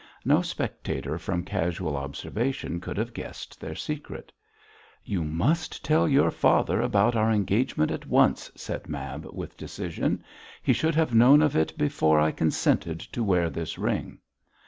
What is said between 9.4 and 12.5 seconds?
decision. 'He should have known of it before I